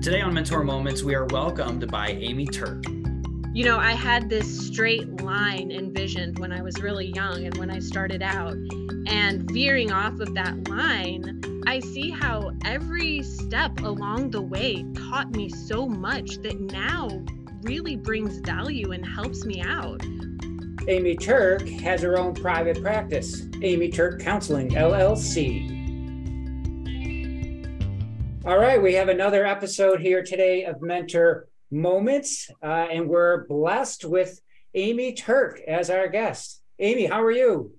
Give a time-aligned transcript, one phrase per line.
[0.00, 2.84] Today on Mentor Moments, we are welcomed by Amy Turk.
[3.52, 7.68] You know, I had this straight line envisioned when I was really young and when
[7.68, 8.54] I started out.
[9.08, 15.32] And veering off of that line, I see how every step along the way taught
[15.32, 17.24] me so much that now
[17.62, 20.00] really brings value and helps me out.
[20.86, 25.77] Amy Turk has her own private practice, Amy Turk Counseling LLC.
[28.48, 34.06] All right, we have another episode here today of Mentor Moments, uh, and we're blessed
[34.06, 34.40] with
[34.72, 36.62] Amy Turk as our guest.
[36.78, 37.70] Amy, how are you?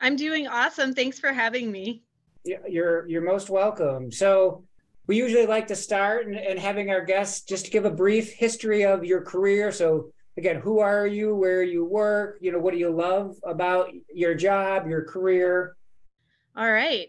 [0.00, 0.94] I'm doing awesome.
[0.94, 2.04] Thanks for having me.
[2.44, 4.12] You're you're most welcome.
[4.12, 4.62] So
[5.08, 8.84] we usually like to start and, and having our guests just give a brief history
[8.84, 9.72] of your career.
[9.72, 11.34] So again, who are you?
[11.34, 12.38] Where you work?
[12.40, 15.74] You know, what do you love about your job, your career?
[16.56, 17.08] All right.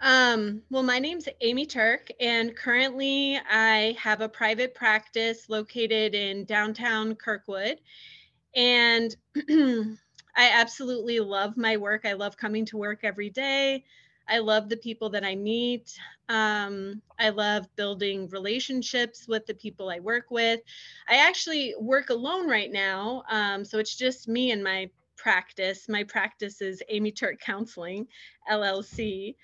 [0.00, 6.44] Um, well, my name's Amy Turk, and currently I have a private practice located in
[6.44, 7.80] downtown Kirkwood.
[8.54, 9.14] And
[10.36, 12.02] I absolutely love my work.
[12.04, 13.84] I love coming to work every day.
[14.28, 15.98] I love the people that I meet.
[16.28, 20.60] Um, I love building relationships with the people I work with.
[21.08, 23.24] I actually work alone right now.
[23.28, 25.88] Um, so it's just me and my practice.
[25.88, 28.06] My practice is Amy Turk Counseling,
[28.48, 29.34] LLC.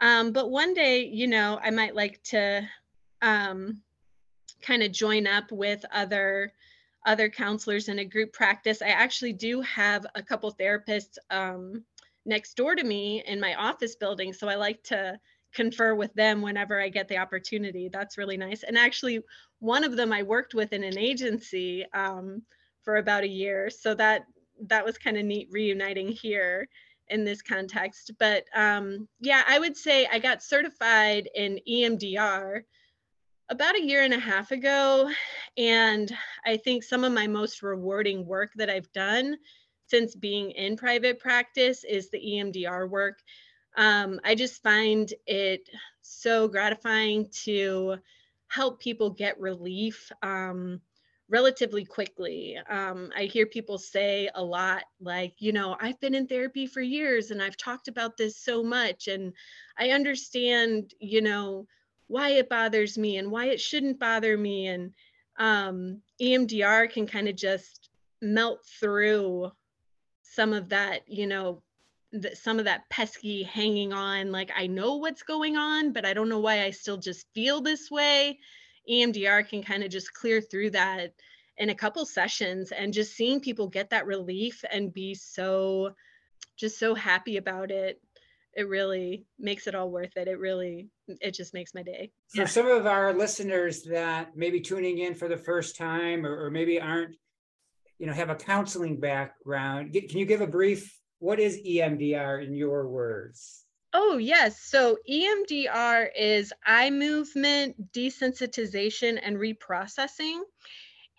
[0.00, 2.68] Um, but one day, you know, I might like to
[3.22, 3.82] um,
[4.62, 6.52] kind of join up with other
[7.06, 8.82] other counselors in a group practice.
[8.82, 11.84] I actually do have a couple therapists um,
[12.26, 15.18] next door to me in my office building, so I like to
[15.54, 17.88] confer with them whenever I get the opportunity.
[17.88, 18.62] That's really nice.
[18.62, 19.20] And actually,
[19.60, 22.42] one of them I worked with in an agency um,
[22.82, 24.26] for about a year, so that
[24.66, 26.68] that was kind of neat reuniting here
[27.10, 28.12] in this context.
[28.18, 32.62] But um, yeah, I would say I got certified in EMDR
[33.50, 35.10] about a year and a half ago.
[35.56, 36.14] And
[36.44, 39.36] I think some of my most rewarding work that I've done
[39.86, 43.20] since being in private practice is the EMDR work.
[43.76, 45.68] Um, I just find it
[46.02, 47.96] so gratifying to
[48.48, 50.10] help people get relief.
[50.22, 50.80] Um,
[51.30, 52.58] relatively quickly.
[52.68, 56.80] Um, I hear people say a lot, like, you know, I've been in therapy for
[56.80, 59.32] years and I've talked about this so much, and
[59.78, 61.66] I understand, you know,
[62.06, 64.68] why it bothers me and why it shouldn't bother me.
[64.68, 64.92] And
[65.38, 67.90] um, EMDR can kind of just
[68.22, 69.52] melt through
[70.22, 71.62] some of that, you know,
[72.10, 76.14] the, some of that pesky hanging on, like, I know what's going on, but I
[76.14, 78.38] don't know why I still just feel this way
[78.90, 81.12] EMDR can kind of just clear through that
[81.58, 85.92] in a couple sessions and just seeing people get that relief and be so
[86.56, 88.00] just so happy about it
[88.58, 90.26] it really makes it all worth it.
[90.26, 92.10] It really it just makes my day.
[92.28, 92.46] For yeah.
[92.46, 96.50] some of our listeners that may be tuning in for the first time or, or
[96.50, 97.14] maybe aren't
[97.98, 102.54] you know have a counseling background can you give a brief what is emdr in
[102.54, 104.60] your words Oh, yes.
[104.60, 110.40] So EMDR is eye movement desensitization and reprocessing.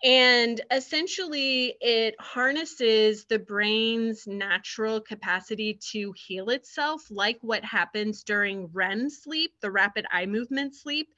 [0.04, 8.70] And essentially, it harnesses the brain's natural capacity to heal itself, like what happens during
[8.72, 11.14] REM sleep, the rapid eye movement sleep.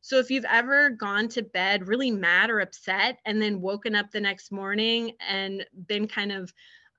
[0.00, 4.10] So, if you've ever gone to bed really mad or upset and then woken up
[4.10, 6.52] the next morning and been kind of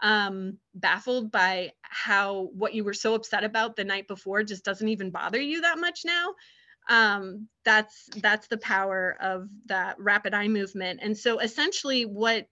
[0.03, 4.90] um, baffled by how what you were so upset about the night before just doesn't
[4.90, 6.36] even bother you that much now.
[6.90, 11.00] Um, that's that's the power of that rapid eye movement.
[11.02, 12.47] And so essentially what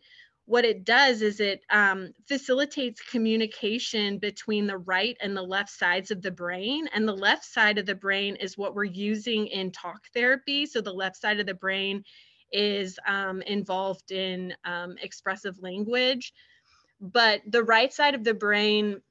[0.45, 6.09] what it does is it um, facilitates communication between the right and the left sides
[6.09, 6.87] of the brain.
[6.93, 10.65] And the left side of the brain is what we're using in talk therapy.
[10.65, 12.03] So the left side of the brain
[12.51, 16.33] is um, involved in um, expressive language
[17.01, 19.01] but the right side of the brain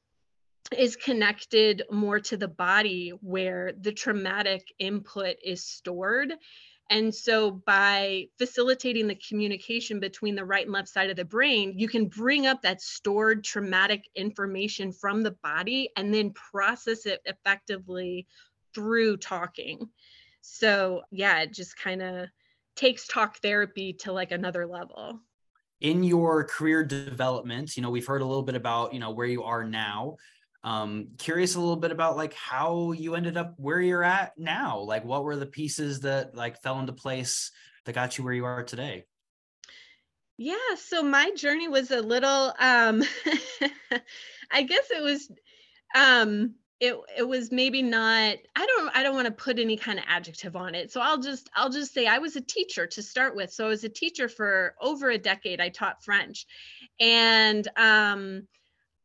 [0.76, 6.32] is connected more to the body where the traumatic input is stored.
[6.88, 11.74] And so, by facilitating the communication between the right and left side of the brain,
[11.76, 17.20] you can bring up that stored traumatic information from the body and then process it
[17.24, 18.26] effectively
[18.74, 19.88] through talking.
[20.40, 22.26] So, yeah, it just kind of
[22.74, 25.20] takes talk therapy to like another level
[25.80, 29.26] in your career development you know we've heard a little bit about you know where
[29.26, 30.16] you are now.
[30.62, 34.80] Um curious a little bit about like how you ended up where you're at now.
[34.80, 37.50] Like what were the pieces that like fell into place
[37.86, 39.04] that got you where you are today?
[40.36, 43.02] Yeah so my journey was a little um
[44.50, 45.30] i guess it was
[45.94, 49.98] um it it was maybe not i don't i don't want to put any kind
[49.98, 53.02] of adjective on it so i'll just i'll just say i was a teacher to
[53.02, 56.46] start with so i was a teacher for over a decade i taught french
[56.98, 58.46] and um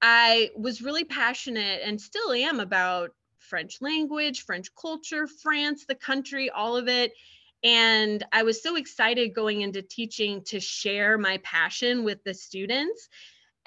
[0.02, 6.50] i was really passionate and still am about french language french culture france the country
[6.50, 7.12] all of it
[7.64, 13.10] and i was so excited going into teaching to share my passion with the students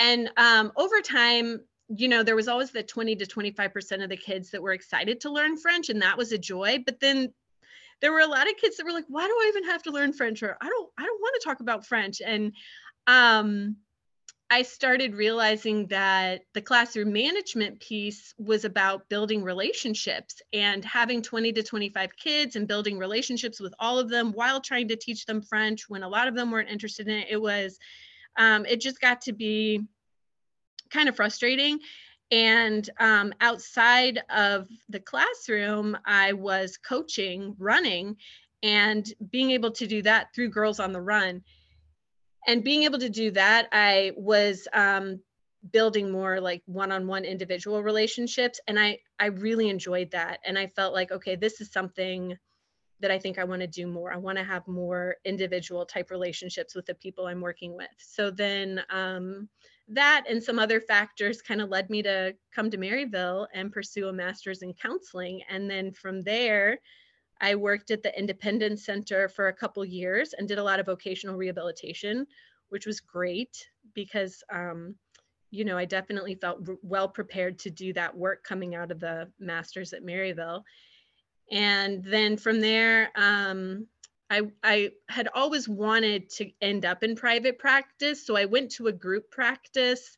[0.01, 4.17] and um, over time you know, there was always the 20 to 25% of the
[4.17, 6.83] kids that were excited to learn French, and that was a joy.
[6.85, 7.33] But then
[8.01, 9.91] there were a lot of kids that were like, why do I even have to
[9.91, 10.43] learn French?
[10.43, 12.21] Or I don't, I don't want to talk about French.
[12.25, 12.53] And
[13.07, 13.77] um,
[14.51, 21.53] I started realizing that the classroom management piece was about building relationships and having 20
[21.55, 25.43] to 25 kids and building relationships with all of them while trying to teach them
[25.43, 27.29] French when a lot of them weren't interested in it.
[27.31, 27.79] It was,
[28.37, 29.83] um, it just got to be
[30.91, 31.81] kind of frustrating.
[32.31, 38.17] And um, outside of the classroom, I was coaching, running,
[38.63, 41.43] and being able to do that through Girls on the Run.
[42.47, 45.21] And being able to do that, I was um,
[45.73, 50.41] building more like one-on-one individual relationships, and I I really enjoyed that.
[50.45, 52.37] And I felt like, okay, this is something
[53.01, 54.13] that I think I want to do more.
[54.13, 57.89] I want to have more individual type relationships with the people I'm working with.
[57.99, 59.49] So then um,
[59.89, 64.09] that and some other factors kind of led me to come to Maryville and pursue
[64.09, 65.41] a master's in counseling.
[65.49, 66.79] And then from there,
[67.41, 70.87] I worked at the Independence Center for a couple years and did a lot of
[70.87, 72.27] vocational rehabilitation,
[72.69, 74.95] which was great because, um,
[75.51, 79.31] you know, I definitely felt well prepared to do that work coming out of the
[79.39, 80.63] master's at Maryville.
[81.51, 83.87] And then from there, um,
[84.31, 88.27] I, I had always wanted to end up in private practice.
[88.27, 90.17] So I went to a group practice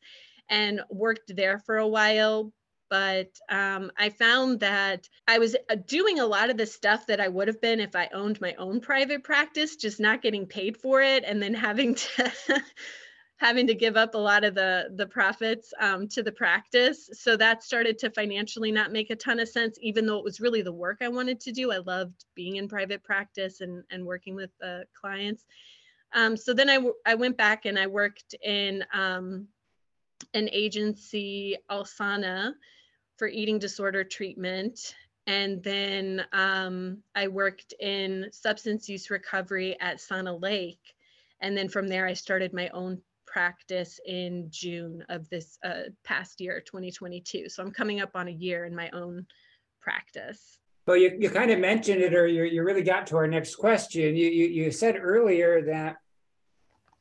[0.49, 2.51] and worked there for a while.
[2.89, 7.21] But um, I found that I was uh, doing a lot of the stuff that
[7.21, 10.75] I would have been if I owned my own private practice, just not getting paid
[10.75, 12.63] for it and then having to
[13.41, 17.09] having to give up a lot of the the profits um, to the practice.
[17.13, 20.39] So that started to financially not make a ton of sense even though it was
[20.39, 21.71] really the work i wanted to do.
[21.71, 25.45] I loved being in private practice and and working with uh, clients.
[26.13, 29.47] Um, so then I, I went back and i worked in um,
[30.35, 32.53] an agency alsana
[33.17, 34.93] for eating disorder treatment.
[35.25, 40.93] And then um, i worked in substance use recovery at sana lake.
[41.39, 43.01] And then from there i started my own
[43.31, 47.47] practice in June of this uh, past year, 2022.
[47.47, 49.25] So I'm coming up on a year in my own
[49.81, 50.57] practice.
[50.85, 53.55] Well, you, you kind of mentioned it, or you, you really got to our next
[53.55, 54.15] question.
[54.15, 55.97] You, you, you said earlier that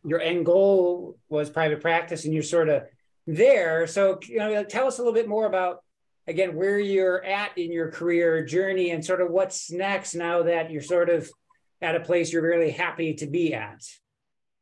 [0.05, 2.85] your end goal was private practice and you're sort of
[3.27, 3.87] there.
[3.87, 5.83] So, you know, tell us a little bit more about,
[6.27, 10.71] again, where you're at in your career journey and sort of what's next now that
[10.71, 11.29] you're sort of
[11.83, 13.83] at a place you're really happy to be at.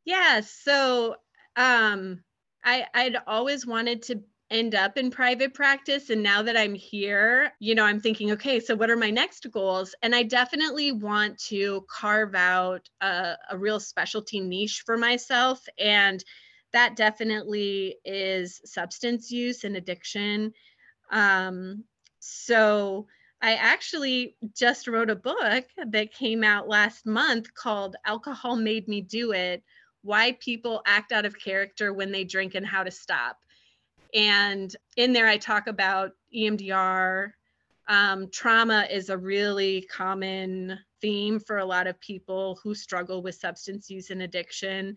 [0.05, 0.41] Yeah.
[0.41, 1.17] So
[1.59, 2.23] um,
[2.65, 6.09] I, I'd always wanted to end up in private practice.
[6.09, 9.47] And now that I'm here, you know, I'm thinking, okay, so what are my next
[9.51, 9.95] goals?
[10.03, 15.67] And I definitely want to carve out a, a real specialty niche for myself.
[15.79, 16.25] And
[16.73, 20.53] that definitely is substance use and addiction.
[21.11, 21.85] Um,
[22.21, 23.07] so
[23.43, 29.01] I actually just wrote a book that came out last month called Alcohol Made Me
[29.01, 29.63] Do It
[30.03, 33.39] why people act out of character when they drink and how to stop.
[34.15, 37.33] And in there, I talk about EMDR.
[37.89, 43.35] Um, trauma is a really common theme for a lot of people who struggle with
[43.35, 44.97] substance use and addiction.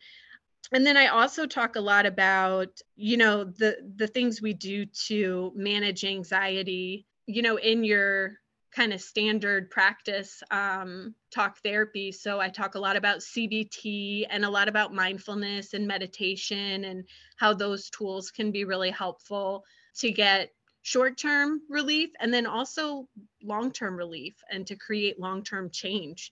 [0.73, 4.85] And then I also talk a lot about, you know, the the things we do
[5.07, 7.05] to manage anxiety.
[7.27, 8.40] You know, in your
[8.75, 12.11] kind of standard practice um, talk therapy.
[12.11, 17.03] So I talk a lot about CBT and a lot about mindfulness and meditation and
[17.37, 19.65] how those tools can be really helpful
[19.97, 20.51] to get
[20.83, 23.07] short term relief and then also
[23.43, 26.31] long term relief and to create long term change.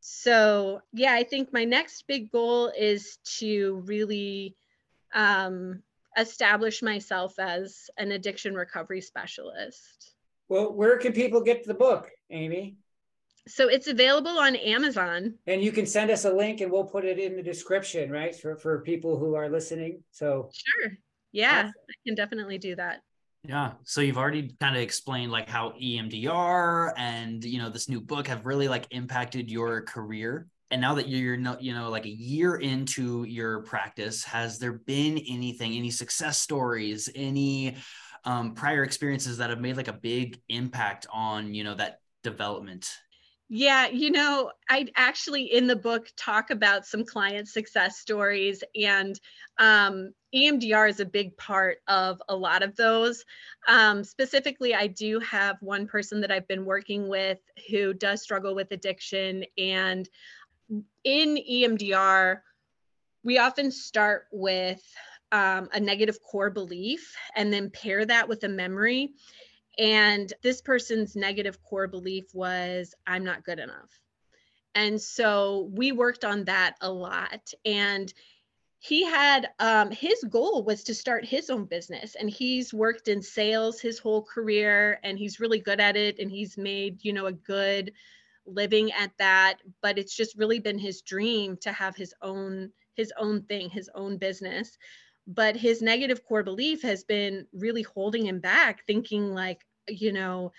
[0.00, 4.56] So, yeah, I think my next big goal is to really
[5.12, 5.82] um,
[6.16, 10.14] establish myself as an addiction recovery specialist.
[10.48, 12.76] Well, where can people get the book, Amy?
[13.46, 15.34] So it's available on Amazon.
[15.46, 18.34] And you can send us a link and we'll put it in the description, right?
[18.34, 20.02] For for people who are listening.
[20.10, 20.92] So Sure.
[21.32, 21.72] Yeah, awesome.
[21.88, 23.00] I can definitely do that.
[23.44, 23.72] Yeah.
[23.84, 28.26] So you've already kind of explained like how EMDR and you know this new book
[28.26, 30.48] have really like impacted your career.
[30.70, 34.74] And now that you're not, you know, like a year into your practice, has there
[34.74, 37.76] been anything, any success stories, any
[38.28, 42.90] um, prior experiences that have made like a big impact on you know that development
[43.50, 49.18] yeah, you know, I actually in the book talk about some client success stories, and
[49.56, 53.24] um, EMDR is a big part of a lot of those.
[53.66, 57.38] Um, specifically, I do have one person that I've been working with
[57.70, 60.06] who does struggle with addiction, and
[61.04, 62.40] in EMDR,
[63.24, 64.82] we often start with
[65.32, 69.12] um, a negative core belief and then pair that with a memory.
[69.78, 74.00] And this person's negative core belief was, I'm not good enough.
[74.74, 77.52] And so we worked on that a lot.
[77.64, 78.12] And
[78.80, 83.20] he had um, his goal was to start his own business and he's worked in
[83.20, 87.26] sales his whole career and he's really good at it and he's made you know
[87.26, 87.92] a good
[88.46, 93.12] living at that but it's just really been his dream to have his own his
[93.18, 94.78] own thing his own business
[95.28, 100.50] but his negative core belief has been really holding him back thinking like you know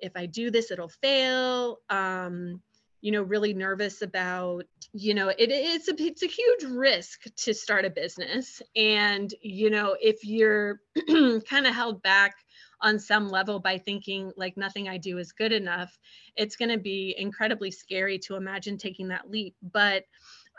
[0.00, 2.60] if i do this it'll fail um
[3.00, 7.54] you know really nervous about you know it, it's a it's a huge risk to
[7.54, 8.60] start a business.
[8.74, 12.34] And you know if you're kind of held back
[12.80, 15.96] on some level by thinking like nothing i do is good enough
[16.36, 19.54] it's going to be incredibly scary to imagine taking that leap.
[19.62, 20.04] But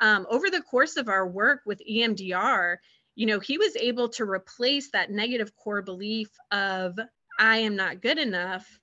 [0.02, 2.78] um, over the course of our work with emdr
[3.18, 7.00] you know he was able to replace that negative core belief of
[7.40, 8.80] I am not good enough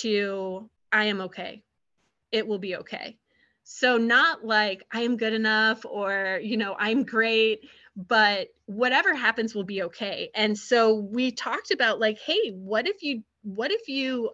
[0.00, 1.62] to I am okay.
[2.30, 3.16] It will be okay.
[3.64, 7.60] So not like I am good enough or you know I'm great,
[7.96, 10.30] but whatever happens will be okay.
[10.34, 14.32] And so we talked about like hey, what if you what if you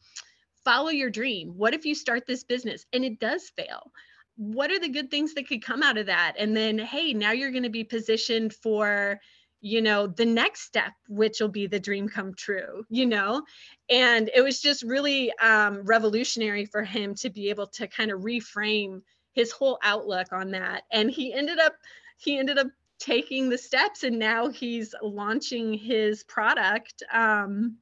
[0.65, 1.51] follow your dream?
[1.57, 3.93] What if you start this business and it does fail?
[4.37, 6.35] What are the good things that could come out of that?
[6.41, 9.21] And then hey, now you're going to be positioned for
[9.65, 13.43] you know the next step which will be the dream come true you know?
[13.91, 18.21] And it was just really um, revolutionary for him to be able to kind of
[18.21, 19.03] reframe
[19.33, 20.85] his whole outlook on that.
[20.93, 21.75] And he ended up
[22.19, 22.69] he ended up
[23.01, 27.77] taking the steps and now he's launching his product um,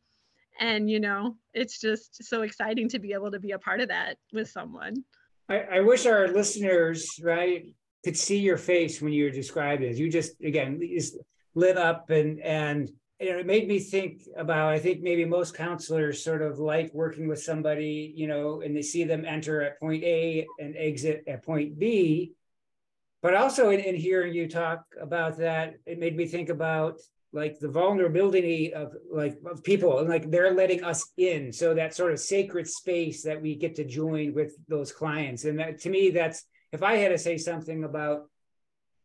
[0.59, 3.89] and you know it's just so exciting to be able to be a part of
[3.89, 5.05] that with someone.
[5.49, 7.67] I, I wish our listeners right
[8.05, 10.81] could see your face when you were describing it you just again
[11.54, 12.90] lit up and and
[13.21, 16.92] you know, it made me think about i think maybe most counselors sort of like
[16.92, 21.25] working with somebody you know and they see them enter at point a and exit
[21.26, 22.32] at point b.
[23.21, 26.99] But also in, in hearing you talk about that it made me think about
[27.32, 31.52] like the vulnerability of like of people and like they're letting us in.
[31.52, 35.44] So that sort of sacred space that we get to join with those clients.
[35.44, 38.28] And that to me that's if i had to say something about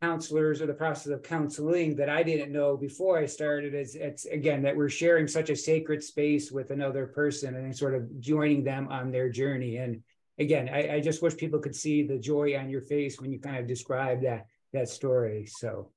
[0.01, 4.25] counselors or the process of counseling that I didn't know before I started is it's
[4.25, 8.63] again that we're sharing such a sacred space with another person and sort of joining
[8.63, 9.77] them on their journey.
[9.77, 10.03] And
[10.37, 13.39] again, I, I just wish people could see the joy on your face when you
[13.39, 15.47] kind of describe that that story.
[15.47, 15.91] So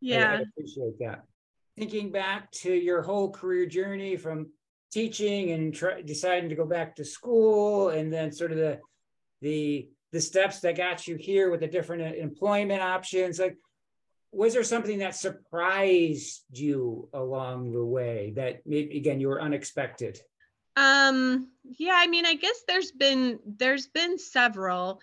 [0.00, 1.22] yeah, I, I appreciate that.
[1.78, 4.48] Thinking back to your whole career journey from
[4.90, 8.80] teaching and try, deciding to go back to school and then sort of the
[9.40, 13.58] the the steps that got you here with the different uh, employment options like
[14.32, 20.18] was there something that surprised you along the way that maybe again you were unexpected?
[20.76, 25.00] Um yeah i mean i guess there's been there's been several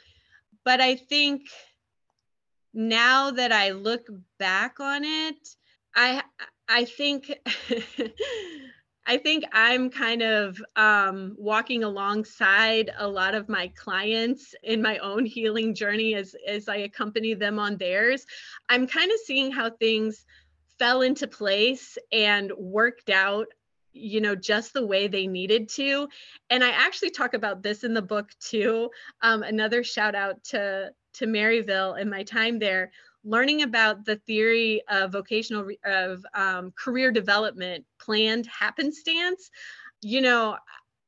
[0.64, 1.42] but i think
[2.74, 4.08] now that i look
[4.40, 5.50] back on it
[5.96, 6.24] i
[6.70, 7.32] i think
[9.06, 14.98] I think I'm kind of um, walking alongside a lot of my clients in my
[15.00, 18.26] own healing journey as, as I accompany them on theirs.
[18.70, 20.26] I'm kind of seeing how things
[20.80, 23.48] fell into place and worked out
[23.94, 26.10] you know just the way they needed to.
[26.50, 28.90] And i actually talk about this in the book too.
[29.22, 32.92] Um, another shout out to to maryville and my time there
[33.24, 39.50] learning about the theory of vocational of um, career development planned happenstance
[40.02, 40.58] you know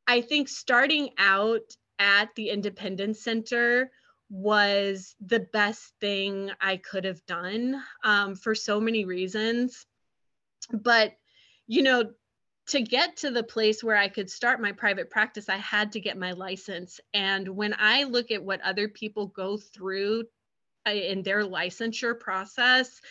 [0.07, 1.61] i think starting out
[1.99, 3.91] at the independence center
[4.29, 9.85] was the best thing i could have done um, for so many reasons
[10.71, 11.13] but
[11.67, 12.11] you know
[12.67, 15.99] to get to the place where I could start my private practice, I had to
[15.99, 16.99] get my license.
[17.13, 20.23] And when I look at what other people go through
[20.85, 23.01] in their licensure process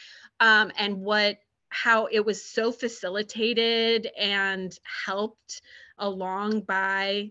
[0.41, 1.39] um, and what
[1.69, 5.61] how it was so facilitated and helped
[5.99, 7.31] along by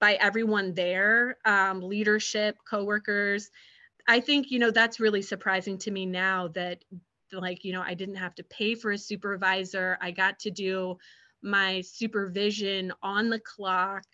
[0.00, 3.50] by everyone there um, leadership coworkers.
[4.08, 6.84] I think you know that's really surprising to me now that
[7.32, 9.98] like you know i didn't have to pay for a supervisor.
[10.00, 10.98] I got to do
[11.42, 14.04] my supervision on the clock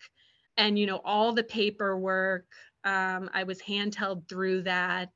[0.57, 2.45] and you know all the paperwork
[2.83, 5.11] um, i was handheld through that.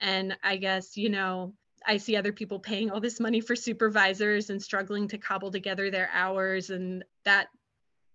[0.00, 1.54] And i guess you know
[1.86, 5.90] i see other people paying all this money for supervisors and struggling to cobble together
[5.90, 6.70] their hours.
[6.70, 7.48] And that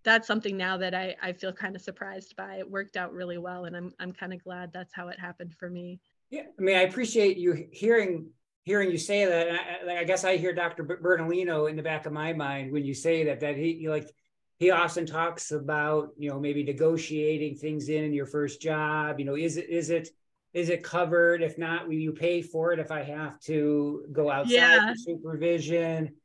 [0.04, 2.58] that's something now that i, I feel kind of surprised by.
[2.58, 5.54] It worked out really well and i'm, I'm kind of glad that's how it happened
[5.54, 6.00] for me.
[6.30, 8.30] Yeah i mean i appreciate you hearing
[8.64, 9.48] hearing you say that.
[9.88, 12.94] I, I guess i hear dr bernalino in the back of my mind when you
[12.94, 14.10] say that that he like
[14.58, 19.26] he often talks about you know maybe negotiating things in in your first job you
[19.26, 20.10] know is it is it
[20.54, 21.44] is it covered?
[21.44, 24.90] If not will you pay for it if i have to go outside yeah.
[24.90, 26.16] for supervision?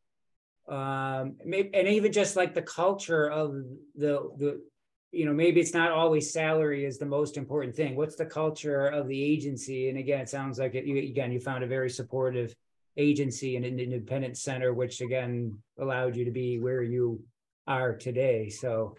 [0.69, 3.55] Um maybe and even just like the culture of
[3.95, 4.63] the the
[5.11, 7.97] you know maybe it's not always salary is the most important thing.
[7.97, 9.89] What's the culture of the agency?
[9.91, 12.55] And again it sounds like it, you, again you found a very supportive
[12.97, 17.23] agency and an independent center which again allowed you to be where you
[17.67, 18.49] are today.
[18.49, 18.97] So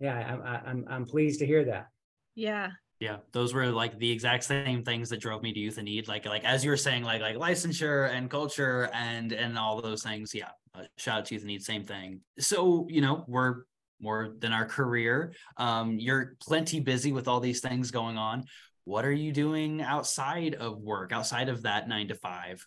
[0.00, 1.88] yeah, I'm I'm I'm pleased to hear that.
[2.34, 2.70] Yeah.
[2.98, 6.08] Yeah, those were like the exact same things that drove me to Youth in Need.
[6.08, 10.02] Like like as you were saying, like like licensure and culture and and all those
[10.02, 10.34] things.
[10.34, 12.20] Yeah, uh, shout out to Youth in Need, same thing.
[12.38, 13.64] So you know we're
[14.00, 15.32] more than our career.
[15.58, 18.44] Um, you're plenty busy with all these things going on.
[18.84, 22.66] What are you doing outside of work, outside of that nine to five?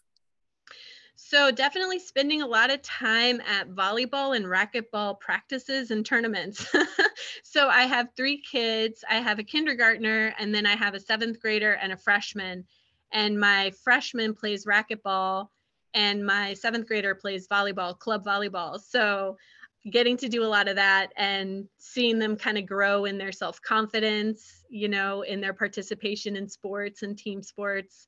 [1.21, 6.65] So definitely spending a lot of time at volleyball and racquetball practices and tournaments.
[7.43, 9.03] so I have three kids.
[9.07, 12.65] I have a kindergartner and then I have a seventh grader and a freshman.
[13.11, 15.49] And my freshman plays racquetball
[15.93, 18.79] and my seventh grader plays volleyball, club volleyball.
[18.79, 19.38] So
[19.91, 23.33] getting to do a lot of that and seeing them kind of grow in their
[23.33, 28.07] self-confidence, you know, in their participation in sports and team sports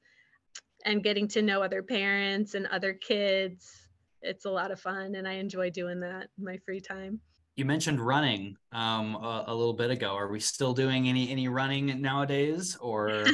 [0.85, 3.87] and getting to know other parents and other kids.
[4.21, 7.19] It's a lot of fun, and I enjoy doing that in my free time.
[7.55, 10.15] You mentioned running um, a, a little bit ago.
[10.15, 13.25] Are we still doing any any running nowadays, or?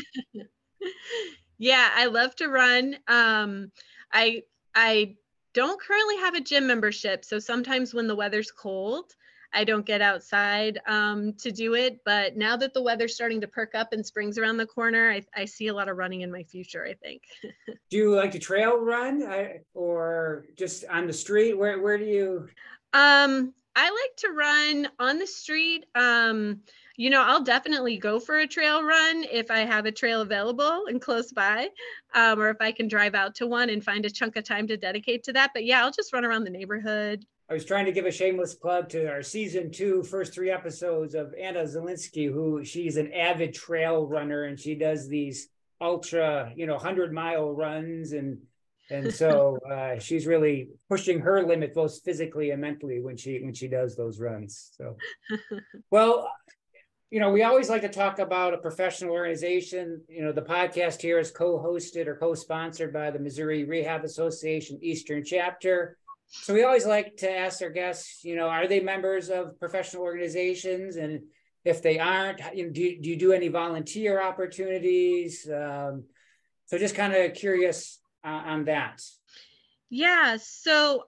[1.57, 2.97] yeah, I love to run.
[3.07, 3.71] Um,
[4.11, 5.15] I I
[5.53, 9.13] don't currently have a gym membership, so sometimes when the weather's cold,
[9.53, 12.01] I don't get outside um, to do it.
[12.05, 15.23] But now that the weather's starting to perk up and spring's around the corner, I,
[15.35, 17.23] I see a lot of running in my future, I think.
[17.89, 21.57] do you like to trail run I, or just on the street?
[21.57, 22.47] Where, where do you?
[22.93, 25.85] Um, I like to run on the street.
[25.93, 26.61] Um,
[26.95, 30.85] you know, I'll definitely go for a trail run if I have a trail available
[30.87, 31.69] and close by,
[32.15, 34.65] um, or if I can drive out to one and find a chunk of time
[34.67, 35.51] to dedicate to that.
[35.53, 38.55] But yeah, I'll just run around the neighborhood, I was trying to give a shameless
[38.55, 43.53] plug to our season two, first three episodes of Anna Zelinsky, who she's an avid
[43.53, 45.47] trail runner and she does these
[45.79, 48.39] ultra, you know, hundred mile runs and
[48.89, 53.53] and so uh, she's really pushing her limit both physically and mentally when she when
[53.53, 54.71] she does those runs.
[54.77, 54.97] So,
[55.89, 56.29] well,
[57.11, 60.01] you know, we always like to talk about a professional organization.
[60.09, 65.23] You know, the podcast here is co-hosted or co-sponsored by the Missouri Rehab Association Eastern
[65.23, 65.97] Chapter.
[66.29, 70.03] So we always like to ask our guests, you know, are they members of professional
[70.03, 70.97] organizations?
[70.97, 71.23] And
[71.63, 75.49] if they aren't, you know, do, do you do any volunteer opportunities?
[75.49, 76.03] Um,
[76.65, 79.01] so just kind of curious uh, on that.
[79.89, 80.37] Yeah.
[80.39, 81.05] So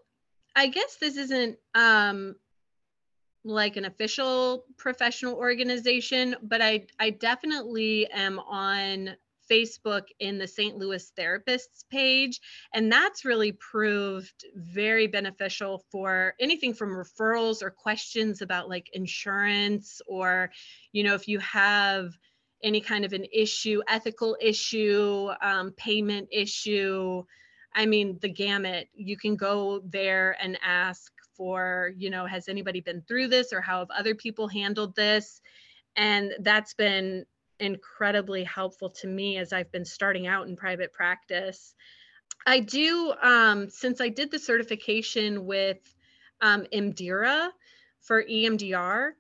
[0.55, 2.35] I guess this isn't um,
[3.43, 9.15] like an official professional organization, but I, I definitely am on
[9.49, 10.77] Facebook in the St.
[10.77, 12.39] Louis Therapists page.
[12.73, 20.01] And that's really proved very beneficial for anything from referrals or questions about like insurance,
[20.07, 20.51] or,
[20.91, 22.13] you know, if you have
[22.63, 27.23] any kind of an issue, ethical issue, um, payment issue.
[27.73, 28.87] I mean, the gamut.
[28.93, 33.61] You can go there and ask for, you know, has anybody been through this or
[33.61, 35.41] how have other people handled this?
[35.95, 37.25] And that's been
[37.59, 41.73] incredibly helpful to me as I've been starting out in private practice.
[42.45, 45.77] I do, um, since I did the certification with
[46.41, 47.49] um, EMDRIA
[48.01, 49.11] for EMDR,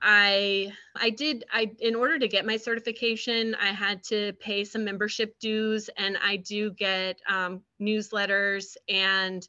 [0.00, 4.84] I I did I in order to get my certification I had to pay some
[4.84, 9.46] membership dues and I do get um, newsletters and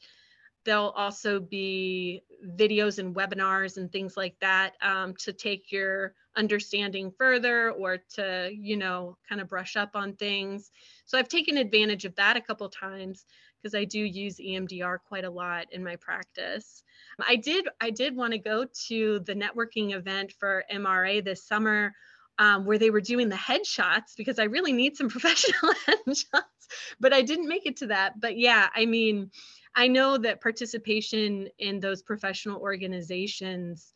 [0.65, 2.23] there'll also be
[2.55, 8.49] videos and webinars and things like that um, to take your understanding further or to
[8.53, 10.71] you know kind of brush up on things.
[11.05, 13.25] So i've taken advantage of that a couple times
[13.61, 16.83] because i do use emdr quite a lot in my practice.
[17.27, 21.93] I did i did want to go to the networking event for mra this summer
[22.37, 26.43] um, where they were doing the headshots because i really need some professional headshots
[26.99, 28.19] but i didn't make it to that.
[28.19, 29.31] But yeah i mean
[29.75, 33.93] I know that participation in those professional organizations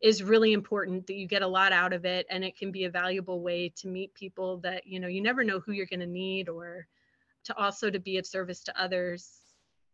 [0.00, 2.84] is really important that you get a lot out of it and it can be
[2.84, 6.00] a valuable way to meet people that you know you never know who you're going
[6.00, 6.86] to need or
[7.44, 9.40] to also to be of service to others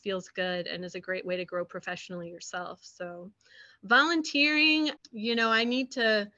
[0.03, 2.79] feels good and is a great way to grow professionally yourself.
[2.83, 3.33] So
[3.83, 6.29] volunteering you know i need to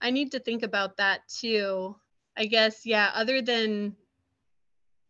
[0.00, 1.96] i need to think about that too.
[2.36, 3.96] I guess yeah other than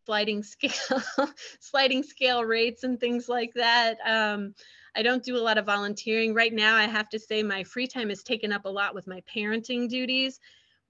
[0.04, 0.72] sliding scale
[1.60, 4.54] sliding scale rates and things like that um,
[4.96, 7.86] i don't do a lot of volunteering right now i have to say my free
[7.86, 10.40] time is taken up a lot with my parenting duties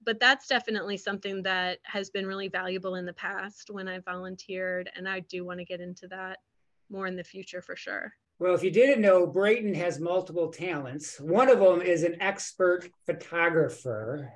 [0.03, 4.89] but that's definitely something that has been really valuable in the past when i volunteered
[4.95, 6.39] and i do want to get into that
[6.89, 11.21] more in the future for sure well, if you didn't know, Brayton has multiple talents.
[11.21, 14.33] One of them is an expert photographer.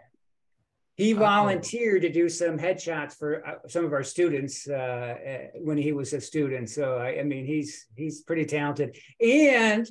[1.00, 5.78] He volunteered to do some headshots for uh, some of our students uh, uh, when
[5.78, 6.70] he was a student.
[6.70, 8.98] So I, I, mean, he's he's pretty talented.
[9.22, 9.90] And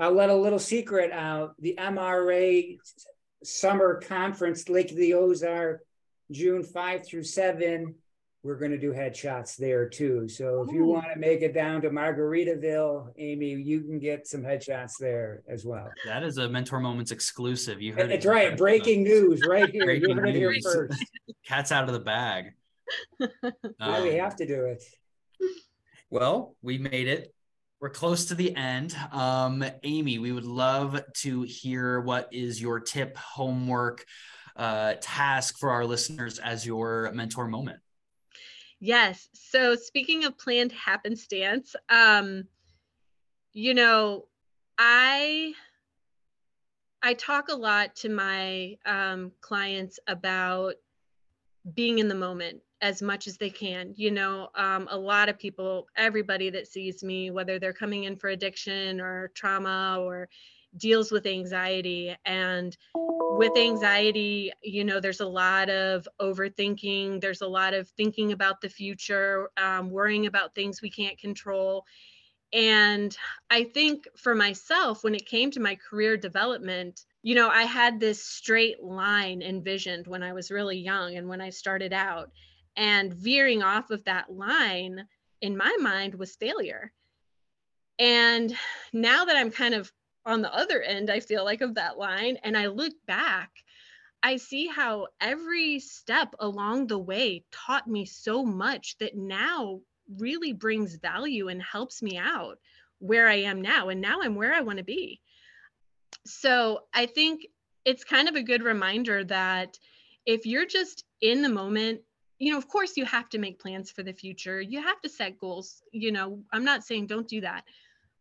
[0.00, 2.76] I'll let a little secret out: the MRA
[3.44, 5.80] summer conference, Lake of the Ozark,
[6.32, 7.94] June five through seven
[8.42, 10.28] we're going to do headshots there too.
[10.28, 14.42] So if you want to make it down to Margaritaville, Amy, you can get some
[14.42, 15.90] headshots there as well.
[16.06, 17.82] That is a Mentor Moments exclusive.
[17.82, 18.56] You heard It's it That's right.
[18.56, 19.84] Breaking news right here.
[19.84, 21.04] Breaking you heard it here first.
[21.46, 22.52] Cat's out of the bag.
[23.80, 24.84] um, we have to do it.
[26.10, 27.34] Well, we made it.
[27.80, 28.96] We're close to the end.
[29.12, 34.04] Um, Amy, we would love to hear what is your tip, homework,
[34.56, 37.78] uh, task for our listeners as your mentor moment.
[38.80, 39.28] Yes.
[39.32, 42.44] So speaking of planned happenstance, um,
[43.52, 44.26] you know,
[44.78, 45.54] I
[47.02, 50.74] I talk a lot to my um, clients about
[51.74, 53.92] being in the moment as much as they can.
[53.96, 58.16] You know, um, a lot of people, everybody that sees me, whether they're coming in
[58.16, 60.28] for addiction or trauma or
[60.76, 67.46] deals with anxiety and with anxiety you know there's a lot of overthinking there's a
[67.46, 71.84] lot of thinking about the future um, worrying about things we can't control.
[72.52, 73.16] And
[73.50, 78.00] i think for myself when it came to my career development you know i had
[78.00, 82.30] this straight line envisioned when i was really young and when i started out
[82.78, 85.06] and veering off of that line
[85.40, 86.92] in my mind was failure.
[87.98, 88.56] And
[88.92, 89.92] now that i'm kind of
[90.28, 93.50] on the other end, I feel like, of that line, and I look back,
[94.22, 99.80] I see how every step along the way taught me so much that now
[100.18, 102.58] really brings value and helps me out
[102.98, 103.88] where I am now.
[103.88, 105.20] And now I'm where I want to be.
[106.26, 107.46] So I think
[107.84, 109.78] it's kind of a good reminder that
[110.26, 112.00] if you're just in the moment,
[112.38, 114.60] you know, of course, you have to make plans for the future.
[114.60, 115.82] You have to set goals.
[115.92, 117.64] You know, I'm not saying don't do that.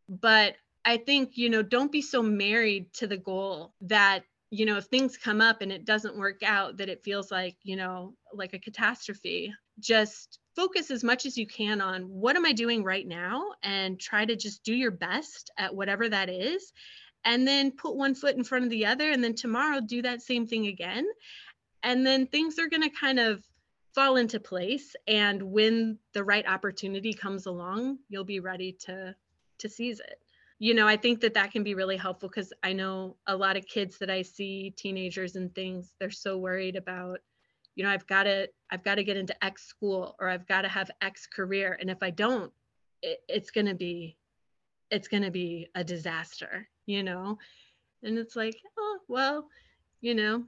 [0.07, 0.55] But
[0.87, 4.85] I think, you know, don't be so married to the goal that, you know, if
[4.85, 8.53] things come up and it doesn't work out, that it feels like, you know, like
[8.53, 9.53] a catastrophe.
[9.81, 13.99] Just focus as much as you can on what am I doing right now and
[13.99, 16.71] try to just do your best at whatever that is.
[17.25, 19.11] And then put one foot in front of the other.
[19.11, 21.05] And then tomorrow do that same thing again.
[21.83, 23.43] And then things are going to kind of
[23.93, 24.95] fall into place.
[25.05, 29.13] And when the right opportunity comes along, you'll be ready to
[29.59, 30.19] to seize it
[30.59, 33.57] you know, I think that that can be really helpful because I know a lot
[33.57, 37.19] of kids that I see, teenagers and things, they're so worried about,
[37.75, 40.63] you know, I've got to, I've got to get into X school or I've got
[40.63, 41.77] to have X career.
[41.79, 42.51] And if I don't,
[43.03, 44.17] it, it's going to be,
[44.89, 47.37] it's to be a disaster, you know?
[48.01, 49.47] And it's like, oh, well,
[50.01, 50.43] you know,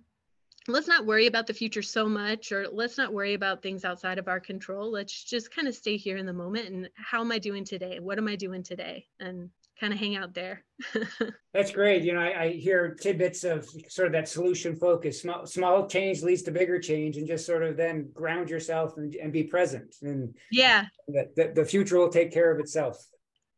[0.68, 4.20] let's not worry about the future so much or let's not worry about things outside
[4.20, 7.32] of our control let's just kind of stay here in the moment and how am
[7.32, 10.64] i doing today what am i doing today and kind of hang out there.
[11.54, 12.04] That's great.
[12.04, 15.22] You know, I, I, hear tidbits of sort of that solution focus.
[15.22, 19.16] Small, small change leads to bigger change, and just sort of then ground yourself and,
[19.16, 19.96] and be present.
[20.02, 22.98] And yeah, the, the, the future will take care of itself.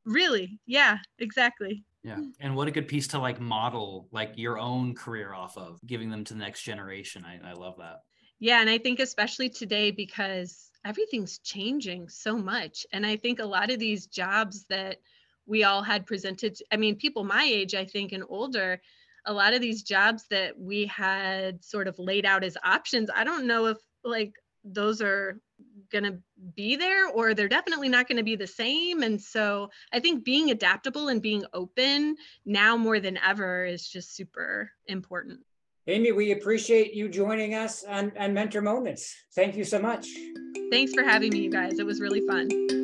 [0.05, 0.59] Really?
[0.65, 1.83] Yeah, exactly.
[2.03, 2.19] Yeah.
[2.39, 6.09] And what a good piece to like model like your own career off of, giving
[6.09, 7.25] them to the next generation.
[7.25, 8.01] I, I love that.
[8.39, 8.59] Yeah.
[8.61, 12.85] And I think especially today because everything's changing so much.
[12.91, 14.97] And I think a lot of these jobs that
[15.45, 18.79] we all had presented i mean people my age i think and older
[19.27, 23.23] a lot of these jobs that we had sort of laid out as options i
[23.23, 25.39] don't know if like those are
[25.91, 26.17] going to
[26.55, 29.03] be there or they're definitely not going to be the same.
[29.03, 34.15] And so i think being adaptable and being open now more than ever is just
[34.15, 35.39] super important.
[35.87, 39.15] Amy we appreciate you joining us on, on mentor moments.
[39.35, 40.07] Thank you so much.
[40.71, 41.79] Thanks for having me you guys.
[41.79, 42.80] It was really fun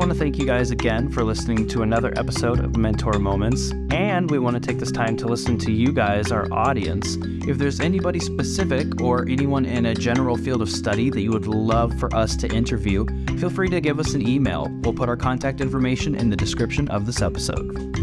[0.00, 3.70] want to thank you guys again for listening to another episode of Mentor Moments.
[3.90, 7.16] And we want to take this time to listen to you guys, our audience.
[7.46, 11.46] If there's anybody specific or anyone in a general field of study that you would
[11.46, 13.06] love for us to interview,
[13.38, 14.66] feel free to give us an email.
[14.82, 17.94] We'll put our contact information in the description of this episode.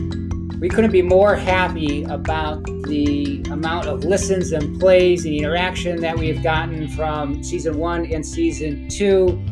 [0.62, 6.18] We couldn't be more happy about the amount of listens and plays and interaction that
[6.18, 9.44] we have gotten from season one and season two.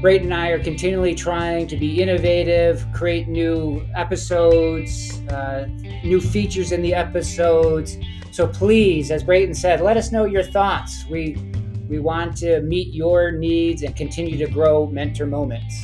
[0.00, 5.66] Brayton and I are continually trying to be innovative, create new episodes, uh,
[6.04, 7.96] new features in the episodes.
[8.30, 11.04] So please, as Brayton said, let us know your thoughts.
[11.10, 11.36] We
[11.88, 15.74] we want to meet your needs and continue to grow mentor moments.